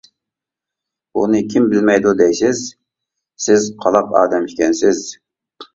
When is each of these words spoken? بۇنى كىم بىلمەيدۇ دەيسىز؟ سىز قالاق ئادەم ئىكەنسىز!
بۇنى 1.17 1.41
كىم 1.55 1.67
بىلمەيدۇ 1.75 2.15
دەيسىز؟ 2.23 2.65
سىز 3.47 3.71
قالاق 3.87 4.21
ئادەم 4.23 4.51
ئىكەنسىز! 4.53 5.07